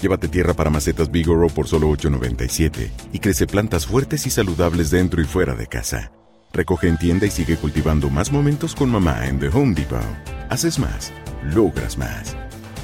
Llévate 0.00 0.28
tierra 0.28 0.54
para 0.54 0.70
macetas 0.70 1.10
Bigoro 1.10 1.48
por 1.48 1.68
solo 1.68 1.90
$8.97 1.90 2.90
y 3.12 3.18
crece 3.18 3.46
plantas 3.46 3.86
fuertes 3.86 4.26
y 4.26 4.30
saludables 4.30 4.90
dentro 4.90 5.20
y 5.20 5.24
fuera 5.24 5.54
de 5.54 5.66
casa. 5.66 6.10
Recoge 6.52 6.88
en 6.88 6.96
tienda 6.96 7.26
y 7.26 7.30
sigue 7.30 7.56
cultivando 7.56 8.08
más 8.08 8.32
momentos 8.32 8.74
con 8.74 8.90
mamá 8.90 9.26
en 9.26 9.38
The 9.38 9.48
Home 9.48 9.74
Depot. 9.74 10.00
Haces 10.48 10.78
más, 10.78 11.12
logras 11.54 11.98
más. 11.98 12.34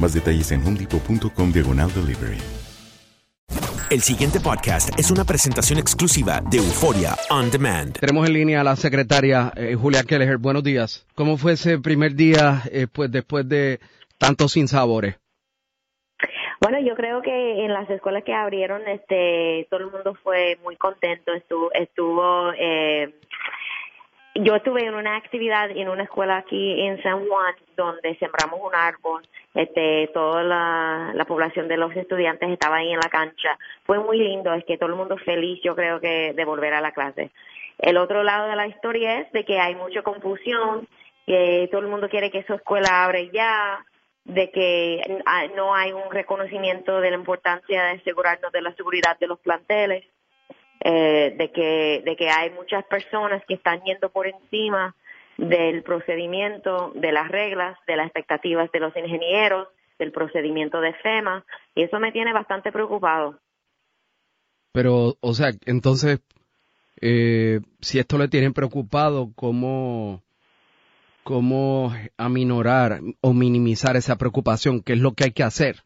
Más 0.00 0.12
detalles 0.12 0.50
en 0.50 0.66
homedepot.com 0.66 1.52
diagonal 1.52 1.90
delivery. 1.94 2.38
El 3.90 4.00
siguiente 4.00 4.40
podcast 4.40 4.90
es 4.98 5.12
una 5.12 5.24
presentación 5.24 5.78
exclusiva 5.78 6.42
de 6.50 6.56
Euforia 6.56 7.16
On 7.30 7.48
Demand. 7.48 7.96
Tenemos 7.96 8.26
en 8.26 8.32
línea 8.32 8.62
a 8.62 8.64
la 8.64 8.74
secretaria 8.74 9.52
eh, 9.54 9.76
Julia 9.80 10.02
Kelleher. 10.02 10.38
Buenos 10.38 10.64
días. 10.64 11.06
¿Cómo 11.14 11.36
fue 11.36 11.52
ese 11.52 11.78
primer 11.78 12.16
día 12.16 12.62
eh, 12.72 12.88
pues, 12.92 13.12
después 13.12 13.48
de 13.48 13.78
tantos 14.18 14.52
sinsabores? 14.52 15.14
Bueno, 16.60 16.78
yo 16.80 16.94
creo 16.94 17.22
que 17.22 17.64
en 17.64 17.72
las 17.72 17.88
escuelas 17.90 18.24
que 18.24 18.34
abrieron, 18.34 18.86
este, 18.88 19.66
todo 19.70 19.80
el 19.80 19.90
mundo 19.90 20.14
fue 20.22 20.58
muy 20.62 20.76
contento. 20.76 21.32
Estuvo, 21.32 21.72
estuvo 21.72 22.52
eh, 22.58 23.12
yo 24.36 24.56
estuve 24.56 24.84
en 24.84 24.94
una 24.94 25.16
actividad 25.16 25.70
en 25.70 25.88
una 25.88 26.02
escuela 26.02 26.38
aquí 26.38 26.80
en 26.80 27.00
San 27.02 27.26
Juan 27.26 27.54
donde 27.76 28.16
sembramos 28.16 28.60
un 28.60 28.74
árbol. 28.74 29.22
Este, 29.54 30.10
toda 30.12 30.42
la, 30.42 31.12
la 31.14 31.24
población 31.24 31.68
de 31.68 31.76
los 31.76 31.94
estudiantes 31.94 32.50
estaba 32.50 32.76
ahí 32.76 32.90
en 32.92 32.98
la 32.98 33.08
cancha. 33.08 33.56
Fue 33.84 34.00
muy 34.00 34.18
lindo, 34.18 34.52
es 34.52 34.64
que 34.64 34.76
todo 34.76 34.88
el 34.88 34.96
mundo 34.96 35.16
feliz, 35.18 35.60
yo 35.62 35.76
creo 35.76 36.00
que 36.00 36.32
de 36.32 36.44
volver 36.44 36.74
a 36.74 36.80
la 36.80 36.90
clase. 36.90 37.30
El 37.78 37.96
otro 37.96 38.24
lado 38.24 38.48
de 38.48 38.56
la 38.56 38.66
historia 38.66 39.20
es 39.20 39.30
de 39.32 39.44
que 39.44 39.60
hay 39.60 39.76
mucha 39.76 40.02
confusión, 40.02 40.88
que 41.26 41.68
todo 41.70 41.82
el 41.82 41.86
mundo 41.88 42.08
quiere 42.08 42.32
que 42.32 42.42
su 42.42 42.54
escuela 42.54 43.04
abre 43.04 43.30
ya, 43.32 43.84
de 44.24 44.50
que 44.50 45.22
no 45.54 45.74
hay 45.74 45.92
un 45.92 46.10
reconocimiento 46.10 47.00
de 47.00 47.10
la 47.10 47.16
importancia 47.16 47.84
de 47.84 47.90
asegurarnos 48.00 48.52
de 48.52 48.62
la 48.62 48.74
seguridad 48.74 49.18
de 49.18 49.26
los 49.26 49.38
planteles, 49.38 50.04
eh, 50.80 51.34
de 51.36 51.52
que 51.52 52.02
de 52.04 52.16
que 52.16 52.30
hay 52.30 52.50
muchas 52.50 52.84
personas 52.84 53.42
que 53.46 53.54
están 53.54 53.82
yendo 53.84 54.10
por 54.10 54.26
encima 54.26 54.94
del 55.36 55.82
procedimiento, 55.82 56.92
de 56.94 57.12
las 57.12 57.28
reglas, 57.28 57.76
de 57.86 57.96
las 57.96 58.06
expectativas 58.06 58.70
de 58.72 58.80
los 58.80 58.96
ingenieros, 58.96 59.68
del 59.98 60.12
procedimiento 60.12 60.80
de 60.80 60.94
FEMA, 60.94 61.44
y 61.74 61.82
eso 61.82 61.98
me 62.00 62.12
tiene 62.12 62.32
bastante 62.32 62.72
preocupado. 62.72 63.38
Pero, 64.72 65.14
o 65.20 65.34
sea, 65.34 65.50
entonces, 65.66 66.20
eh, 67.00 67.60
si 67.80 67.98
esto 67.98 68.18
le 68.18 68.28
tiene 68.28 68.50
preocupado, 68.50 69.32
¿cómo, 69.36 70.23
cómo 71.24 71.90
aminorar 72.16 73.00
o 73.22 73.32
minimizar 73.32 73.96
esa 73.96 74.16
preocupación, 74.16 74.82
qué 74.82 74.92
es 74.92 75.00
lo 75.00 75.12
que 75.12 75.24
hay 75.24 75.32
que 75.32 75.42
hacer. 75.42 75.76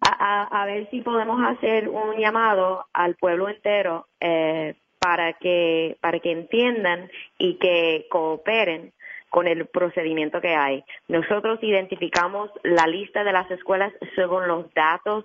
A, 0.00 0.66
ver 0.66 0.88
si 0.90 1.00
podemos 1.00 1.40
hacer 1.42 1.88
un 1.88 2.16
llamado 2.18 2.86
al 2.92 3.14
pueblo 3.14 3.48
entero 3.48 4.06
eh, 4.20 4.74
para 4.98 5.34
que 5.34 5.96
para 6.00 6.18
que 6.20 6.32
entiendan 6.32 7.10
y 7.38 7.58
que 7.58 8.06
cooperen 8.10 8.92
con 9.30 9.46
el 9.46 9.66
procedimiento 9.66 10.40
que 10.40 10.54
hay. 10.54 10.84
Nosotros 11.08 11.58
identificamos 11.62 12.50
la 12.62 12.86
lista 12.86 13.24
de 13.24 13.32
las 13.32 13.50
escuelas 13.50 13.92
según 14.14 14.46
los 14.46 14.72
datos 14.74 15.24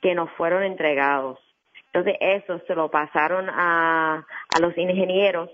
que 0.00 0.14
nos 0.14 0.30
fueron 0.32 0.62
entregados. 0.62 1.38
Entonces 1.86 2.16
eso 2.20 2.60
se 2.66 2.74
lo 2.74 2.90
pasaron 2.90 3.48
a, 3.50 4.26
a 4.54 4.60
los 4.60 4.76
ingenieros 4.76 5.50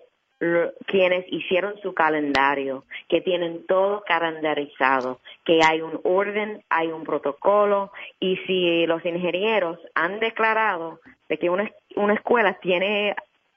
quienes 0.86 1.26
hicieron 1.30 1.78
su 1.82 1.92
calendario, 1.92 2.84
que 3.08 3.20
tienen 3.20 3.66
todo 3.66 4.02
calendarizado, 4.06 5.20
que 5.44 5.60
hay 5.62 5.82
un 5.82 6.00
orden, 6.02 6.64
hay 6.70 6.88
un 6.88 7.04
protocolo, 7.04 7.92
y 8.18 8.36
si 8.46 8.86
los 8.86 9.04
ingenieros 9.04 9.78
han 9.94 10.18
declarado 10.18 11.00
de 11.28 11.38
que 11.38 11.50
una, 11.50 11.70
una 11.94 12.14
escuela 12.14 12.54
tiene 12.54 13.14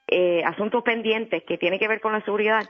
eh, 0.09 0.43
asuntos 0.45 0.83
pendientes 0.83 1.43
que 1.43 1.57
tienen 1.57 1.79
que 1.79 1.87
ver 1.87 2.01
con 2.01 2.11
la 2.11 2.21
seguridad, 2.21 2.69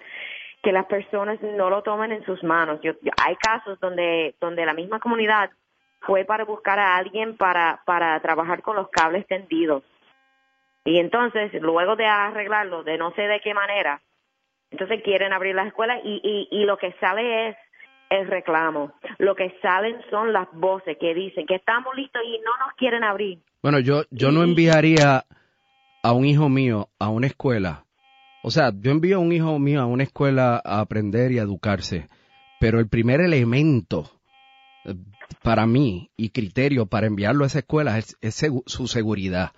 que 0.62 0.72
las 0.72 0.85
personas 0.85 1.41
no 1.41 1.72
lo 1.72 1.81
tomen 1.81 2.12
en 2.12 2.24
sus 2.24 2.44
manos. 2.44 2.80
Hay 3.25 3.35
casos 3.38 3.80
donde, 3.80 4.35
donde 4.40 4.66
la 4.66 4.75
misma 4.75 5.00
comunidad 5.00 5.50
fue 6.01 6.24
para 6.24 6.45
buscar 6.45 6.78
a 6.78 6.97
alguien 6.97 7.35
para, 7.35 7.81
para 7.85 8.19
trabajar 8.22 8.62
con 8.62 8.75
los 8.75 8.90
cables 8.90 9.25
tendidos 9.25 9.84
y 10.85 10.99
entonces, 10.99 11.51
luego 11.61 11.95
de 11.95 12.05
arreglarlo 12.05 12.83
de 12.83 12.97
no 12.97 13.11
sé 13.13 13.23
de 13.23 13.39
qué 13.39 13.53
manera, 13.53 14.01
entonces 14.69 15.01
quieren 15.03 15.33
abrir 15.33 15.55
las 15.55 15.67
escuelas 15.67 15.99
y, 16.03 16.19
y, 16.23 16.47
y 16.51 16.66
lo 16.66 16.77
que 16.77 16.94
sale 16.99 17.49
es 17.49 17.57
el 18.09 18.27
reclamo. 18.27 18.91
Lo 19.17 19.35
que 19.35 19.55
salen 19.61 19.95
son 20.09 20.33
las 20.33 20.47
voces 20.51 20.97
que 20.99 21.13
dicen 21.13 21.45
que 21.45 21.55
estamos 21.55 21.95
listos 21.95 22.21
y 22.25 22.39
no 22.39 22.51
nos 22.66 22.75
quieren 22.75 23.03
abrir. 23.03 23.39
Bueno, 23.61 23.79
yo, 23.79 24.03
yo 24.11 24.31
no 24.31 24.44
enviaría 24.44 25.25
a 26.03 26.11
un 26.11 26.25
hijo 26.25 26.49
mío 26.49 26.89
a 27.00 27.09
una 27.09 27.27
escuela. 27.27 27.85
O 28.44 28.51
sea, 28.51 28.71
yo 28.75 28.91
envío 28.91 29.17
a 29.17 29.19
un 29.19 29.31
hijo 29.31 29.57
mío 29.57 29.81
a 29.81 29.85
una 29.85 30.03
escuela 30.03 30.61
a 30.63 30.81
aprender 30.81 31.31
y 31.31 31.39
a 31.39 31.44
educarse. 31.44 32.09
Pero 32.59 32.79
el 32.79 32.89
primer 32.89 33.21
elemento 33.21 34.09
eh, 34.85 34.95
para 35.44 35.65
mí 35.65 36.11
y 36.17 36.29
criterio 36.29 36.88
para 36.88 37.07
enviarlo 37.07 37.45
a 37.45 37.47
esa 37.47 37.59
escuela 37.59 37.97
es, 37.97 38.17
es 38.21 38.45
su 38.65 38.88
seguridad 38.88 39.51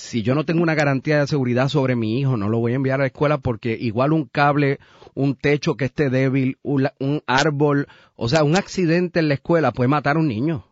si 0.00 0.22
yo 0.22 0.34
no 0.34 0.44
tengo 0.44 0.62
una 0.62 0.74
garantía 0.74 1.18
de 1.18 1.26
seguridad 1.26 1.68
sobre 1.68 1.94
mi 1.94 2.18
hijo, 2.18 2.36
no 2.36 2.48
lo 2.48 2.58
voy 2.58 2.72
a 2.72 2.76
enviar 2.76 3.00
a 3.00 3.04
la 3.04 3.06
escuela 3.06 3.38
porque 3.38 3.76
igual 3.78 4.12
un 4.12 4.26
cable, 4.26 4.78
un 5.14 5.36
techo 5.36 5.76
que 5.76 5.84
esté 5.84 6.10
débil, 6.10 6.56
un, 6.62 6.88
árbol, 7.26 7.86
o 8.16 8.28
sea, 8.28 8.42
un 8.42 8.56
accidente 8.56 9.20
en 9.20 9.28
la 9.28 9.34
escuela 9.34 9.72
puede 9.72 9.88
matar 9.88 10.16
a 10.16 10.20
un 10.20 10.28
niño. 10.28 10.64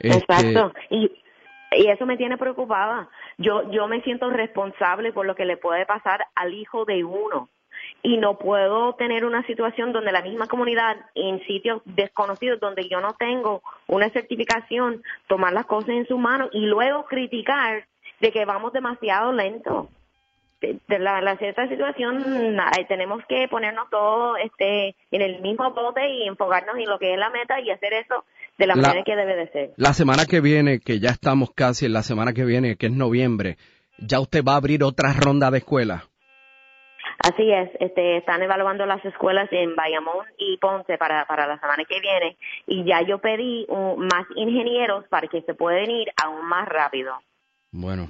Este, 0.00 0.18
Exacto. 0.18 0.72
Y, 0.90 1.10
y 1.76 1.86
eso 1.88 2.06
me 2.06 2.16
tiene 2.16 2.36
preocupada. 2.36 3.08
Yo, 3.38 3.70
yo 3.70 3.86
me 3.86 4.02
siento 4.02 4.28
responsable 4.30 5.12
por 5.12 5.26
lo 5.26 5.34
que 5.34 5.44
le 5.44 5.56
puede 5.56 5.86
pasar 5.86 6.26
al 6.34 6.52
hijo 6.52 6.84
de 6.84 7.04
uno 7.04 7.48
y 8.02 8.18
no 8.18 8.38
puedo 8.38 8.94
tener 8.94 9.24
una 9.24 9.46
situación 9.46 9.92
donde 9.92 10.12
la 10.12 10.22
misma 10.22 10.46
comunidad 10.46 10.96
en 11.14 11.44
sitios 11.46 11.82
desconocidos 11.84 12.60
donde 12.60 12.88
yo 12.88 13.00
no 13.00 13.14
tengo 13.14 13.62
una 13.86 14.10
certificación 14.10 15.02
tomar 15.28 15.52
las 15.52 15.66
cosas 15.66 15.90
en 15.90 16.06
su 16.06 16.18
mano 16.18 16.48
y 16.52 16.66
luego 16.66 17.06
criticar 17.06 17.86
de 18.20 18.32
que 18.32 18.44
vamos 18.44 18.72
demasiado 18.72 19.32
lento. 19.32 19.88
De, 20.60 20.98
la, 20.98 21.20
la, 21.20 21.36
cierta 21.36 21.68
situación 21.68 22.24
tenemos 22.88 23.22
que 23.28 23.48
ponernos 23.48 23.90
todos 23.90 24.38
este, 24.42 24.94
en 25.10 25.20
el 25.20 25.42
mismo 25.42 25.70
bote 25.72 26.08
y 26.08 26.26
enfocarnos 26.26 26.76
en 26.78 26.88
lo 26.88 26.98
que 26.98 27.12
es 27.12 27.18
la 27.18 27.28
meta 27.28 27.60
y 27.60 27.70
hacer 27.70 27.92
eso 27.92 28.24
de 28.56 28.66
la, 28.66 28.74
manera 28.74 29.02
que 29.04 29.14
debe 29.14 29.36
de 29.36 29.48
ser. 29.48 29.70
La 29.76 29.92
semana 29.92 30.24
que 30.24 30.40
viene, 30.40 30.80
que 30.80 31.00
ya 31.00 31.10
estamos 31.10 31.50
casi 31.54 31.84
en 31.84 31.92
la 31.92 32.02
semana 32.02 32.32
que 32.32 32.46
viene, 32.46 32.76
que 32.76 32.86
es 32.86 32.92
noviembre, 32.92 33.58
ya 33.98 34.20
usted 34.20 34.42
va 34.42 34.54
a 34.54 34.56
abrir 34.56 34.82
otra 34.84 35.12
ronda 35.12 35.50
de 35.50 35.58
escuelas. 35.58 36.08
Así 37.18 37.50
es, 37.50 37.70
este, 37.80 38.18
están 38.18 38.42
evaluando 38.42 38.84
las 38.86 39.04
escuelas 39.04 39.48
en 39.50 39.74
Bayamón 39.76 40.26
y 40.36 40.58
Ponce 40.58 40.98
para, 40.98 41.24
para 41.26 41.46
la 41.46 41.58
semana 41.58 41.84
que 41.88 42.00
viene 42.00 42.36
y 42.66 42.84
ya 42.84 43.02
yo 43.02 43.18
pedí 43.18 43.66
más 43.96 44.26
ingenieros 44.34 45.06
para 45.08 45.28
que 45.28 45.42
se 45.42 45.54
puedan 45.54 45.90
ir 45.90 46.08
aún 46.22 46.44
más 46.46 46.68
rápido. 46.68 47.14
Bueno, 47.76 48.08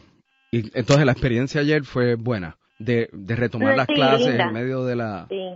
y 0.51 0.59
entonces 0.79 1.07
la 1.07 1.13
experiencia 1.13 1.63
ayer 1.63 1.85
fue 1.85 2.17
buena, 2.17 2.59
de, 2.79 3.09
de 3.13 3.35
retomar 3.35 3.75
las 3.75 3.87
clases 3.87 4.39
en 4.39 4.53
medio 4.53 4.85
de 4.85 4.95
la... 4.95 5.27
Sí, 5.31 5.55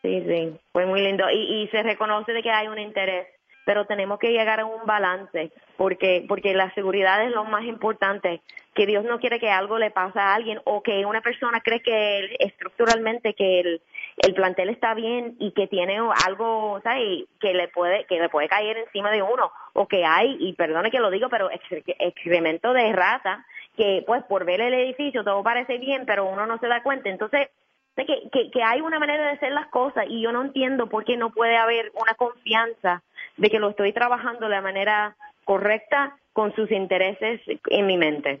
sí, 0.00 0.24
sí, 0.26 0.56
fue 0.72 0.86
muy 0.86 1.02
lindo. 1.02 1.24
Y, 1.30 1.62
y 1.62 1.68
se 1.68 1.82
reconoce 1.82 2.32
de 2.32 2.42
que 2.42 2.50
hay 2.50 2.68
un 2.68 2.78
interés 2.78 3.26
pero 3.70 3.84
tenemos 3.84 4.18
que 4.18 4.32
llegar 4.32 4.58
a 4.58 4.66
un 4.66 4.84
balance 4.86 5.52
porque 5.76 6.24
porque 6.26 6.54
la 6.54 6.74
seguridad 6.74 7.24
es 7.24 7.30
lo 7.30 7.44
más 7.44 7.64
importante 7.64 8.40
que 8.74 8.86
Dios 8.86 9.04
no 9.04 9.20
quiere 9.20 9.38
que 9.38 9.50
algo 9.50 9.78
le 9.78 9.90
pase 9.90 10.18
a 10.18 10.34
alguien 10.34 10.60
o 10.64 10.82
que 10.82 11.04
una 11.04 11.20
persona 11.20 11.60
cree 11.60 11.80
que 11.80 12.36
estructuralmente 12.40 13.34
que 13.34 13.60
el, 13.60 13.82
el 14.22 14.34
plantel 14.34 14.68
está 14.68 14.94
bien 14.94 15.36
y 15.38 15.52
que 15.52 15.66
tiene 15.66 15.98
algo 16.26 16.80
¿sabes? 16.82 17.24
que 17.40 17.54
le 17.54 17.68
puede 17.68 18.04
que 18.04 18.20
le 18.20 18.28
puede 18.28 18.48
caer 18.48 18.76
encima 18.76 19.10
de 19.10 19.22
uno 19.22 19.50
o 19.72 19.86
que 19.86 20.04
hay 20.04 20.36
y 20.40 20.52
perdone 20.54 20.90
que 20.90 21.00
lo 21.00 21.10
digo 21.10 21.28
pero 21.28 21.50
excremento 21.98 22.72
de 22.72 22.92
rata 22.92 23.44
que 23.76 24.04
pues 24.06 24.22
por 24.24 24.44
ver 24.44 24.60
el 24.60 24.74
edificio 24.74 25.24
todo 25.24 25.42
parece 25.42 25.78
bien 25.78 26.04
pero 26.06 26.26
uno 26.26 26.46
no 26.46 26.58
se 26.58 26.68
da 26.68 26.82
cuenta 26.82 27.08
entonces 27.08 27.48
que, 27.96 28.30
que, 28.30 28.50
que 28.50 28.62
hay 28.62 28.80
una 28.80 28.98
manera 28.98 29.24
de 29.24 29.32
hacer 29.32 29.52
las 29.52 29.66
cosas 29.68 30.06
y 30.08 30.22
yo 30.22 30.32
no 30.32 30.42
entiendo 30.42 30.88
por 30.88 31.04
qué 31.04 31.16
no 31.16 31.30
puede 31.30 31.56
haber 31.56 31.92
una 32.00 32.14
confianza 32.14 33.02
de 33.36 33.50
que 33.50 33.58
lo 33.58 33.70
estoy 33.70 33.92
trabajando 33.92 34.46
de 34.46 34.54
la 34.54 34.62
manera 34.62 35.16
correcta 35.44 36.16
con 36.32 36.54
sus 36.54 36.70
intereses 36.70 37.40
en 37.68 37.86
mi 37.86 37.96
mente. 37.96 38.40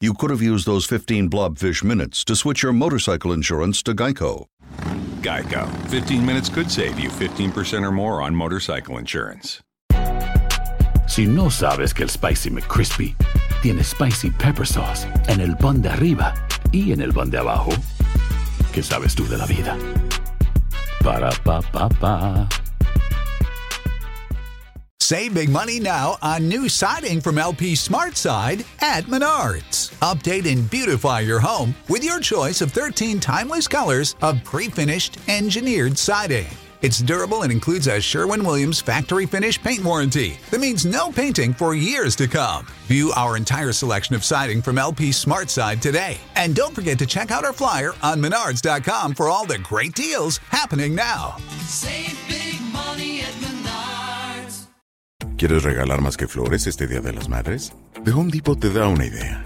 you 0.00 0.12
could 0.12 0.30
have 0.30 0.42
used 0.42 0.66
those 0.66 0.84
15 0.84 1.30
blobfish 1.30 1.82
minutes 1.82 2.24
to 2.24 2.36
switch 2.36 2.62
your 2.62 2.72
motorcycle 2.72 3.32
insurance 3.32 3.82
to 3.82 3.94
Geico. 3.94 4.46
Geico. 5.22 5.66
15 5.88 6.24
minutes 6.24 6.48
could 6.48 6.70
save 6.70 6.98
you 6.98 7.08
15% 7.08 7.82
or 7.82 7.90
more 7.90 8.20
on 8.20 8.34
motorcycle 8.34 8.98
insurance. 8.98 9.60
Si 11.08 11.24
no 11.24 11.44
sabes 11.48 11.94
que 11.94 12.04
el 12.04 12.10
Spicy 12.10 12.50
McCrispy 12.50 13.14
tiene 13.62 13.82
Spicy 13.82 14.30
Pepper 14.30 14.66
Sauce 14.66 15.06
en 15.28 15.40
el 15.40 15.56
pan 15.56 15.80
de 15.80 15.88
arriba 15.88 16.34
y 16.72 16.92
en 16.92 17.00
el 17.00 17.12
pan 17.12 17.30
de 17.30 17.38
abajo, 17.38 17.70
¿qué 18.72 18.82
sabes 18.82 19.14
tú 19.14 19.26
de 19.28 19.38
la 19.38 19.46
vida? 19.46 19.78
Para, 21.02 21.30
pa, 21.44 21.62
pa, 21.62 21.88
pa. 21.88 22.48
Save 25.06 25.34
big 25.34 25.50
money 25.50 25.78
now 25.78 26.18
on 26.20 26.48
new 26.48 26.68
siding 26.68 27.20
from 27.20 27.38
LP 27.38 27.76
Smart 27.76 28.16
Side 28.16 28.64
at 28.80 29.04
Menards. 29.04 29.85
Update 30.02 30.50
and 30.50 30.68
beautify 30.70 31.20
your 31.20 31.40
home 31.40 31.74
with 31.88 32.04
your 32.04 32.20
choice 32.20 32.60
of 32.60 32.72
13 32.72 33.18
timeless 33.18 33.66
colors 33.66 34.14
of 34.20 34.42
pre 34.44 34.68
finished 34.68 35.18
engineered 35.28 35.96
siding. 35.96 36.46
It's 36.82 36.98
durable 36.98 37.42
and 37.42 37.50
includes 37.50 37.86
a 37.86 38.00
Sherwin 38.00 38.44
Williams 38.44 38.80
factory 38.80 39.24
finish 39.24 39.60
paint 39.60 39.82
warranty 39.82 40.38
that 40.50 40.60
means 40.60 40.84
no 40.84 41.10
painting 41.10 41.54
for 41.54 41.74
years 41.74 42.14
to 42.16 42.28
come. 42.28 42.66
View 42.86 43.12
our 43.16 43.36
entire 43.38 43.72
selection 43.72 44.14
of 44.14 44.22
siding 44.22 44.60
from 44.60 44.76
LP 44.76 45.10
Smart 45.12 45.48
Side 45.48 45.80
today. 45.80 46.18
And 46.34 46.54
don't 46.54 46.74
forget 46.74 46.98
to 46.98 47.06
check 47.06 47.30
out 47.30 47.44
our 47.44 47.54
flyer 47.54 47.92
on 48.02 48.20
menards.com 48.20 49.14
for 49.14 49.28
all 49.30 49.46
the 49.46 49.58
great 49.58 49.94
deals 49.94 50.36
happening 50.50 50.94
now. 50.94 51.36
Save 51.66 52.18
big 52.28 52.60
money 52.72 53.20
at 53.20 53.32
Menards. 53.40 54.66
¿Quieres 55.38 55.62
regalar 55.62 56.02
más 56.02 56.18
que 56.18 56.28
flores 56.28 56.66
este 56.66 56.86
Día 56.86 57.00
de 57.00 57.14
las 57.14 57.28
Madres? 57.30 57.72
The 58.04 58.12
Home 58.12 58.30
Depot 58.30 58.60
te 58.60 58.70
da 58.70 58.88
una 58.88 59.06
idea. 59.06 59.45